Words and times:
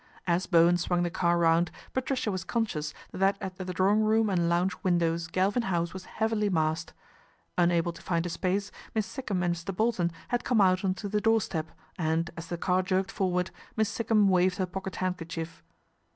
As 0.25 0.47
Bowen 0.47 0.77
swung 0.77 1.03
the 1.03 1.11
car 1.11 1.37
round, 1.37 1.69
Patricia 1.93 2.31
was 2.31 2.43
conscious 2.43 2.91
that 3.11 3.37
at 3.39 3.57
the 3.57 3.65
drawing 3.65 4.01
room 4.03 4.31
and 4.31 4.49
lounge 4.49 4.75
windows 4.81 5.27
Galvin 5.27 5.61
House 5.69 5.93
was 5.93 6.05
heavily 6.05 6.49
massed. 6.49 6.93
Unable 7.55 7.93
to 7.93 8.01
find 8.01 8.25
a 8.25 8.29
space, 8.29 8.71
Miss 8.95 9.05
Sikkum 9.05 9.43
and 9.43 9.53
Mr. 9.53 9.75
Bolton 9.75 10.11
had 10.29 10.43
come 10.43 10.59
out 10.59 10.83
on 10.83 10.95
to 10.95 11.07
the 11.07 11.21
doorstep 11.21 11.69
and, 11.99 12.31
as 12.35 12.47
the 12.47 12.57
jerked 12.83 13.11
forward, 13.11 13.51
Miss 13.77 13.89
Sikkum 13.89 14.27
waved 14.27 14.57
her 14.57 14.65
pocket 14.65 14.95
handkerchief. 14.95 15.61